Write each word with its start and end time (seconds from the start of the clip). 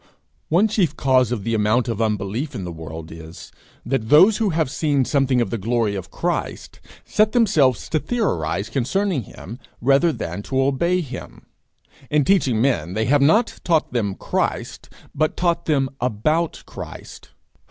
One 0.49 0.67
chief 0.67 0.97
cause 0.97 1.31
of 1.31 1.43
the 1.43 1.53
amount 1.53 1.87
of 1.87 2.01
unbelief 2.01 2.55
in 2.55 2.63
the 2.63 2.71
world 2.71 3.11
is, 3.11 3.51
that 3.85 4.09
those 4.09 4.37
who 4.37 4.49
have 4.49 4.71
seen 4.71 5.05
something 5.05 5.39
of 5.41 5.51
the 5.51 5.59
glory 5.59 5.93
of 5.93 6.09
Christ, 6.09 6.79
set 7.05 7.33
themselves 7.33 7.87
to 7.89 7.99
theorize 7.99 8.67
concerning 8.69 9.25
him 9.25 9.59
rather 9.79 10.11
than 10.11 10.41
to 10.41 10.59
obey 10.59 11.01
him. 11.01 11.45
In 12.09 12.25
teaching 12.25 12.59
men, 12.59 12.95
they 12.95 13.05
have 13.05 13.21
not 13.21 13.59
taught 13.63 13.93
them 13.93 14.15
Christ, 14.15 14.89
but 15.13 15.37
taught 15.37 15.65
them 15.65 15.87
about 16.01 16.63
Christ. 16.65 17.29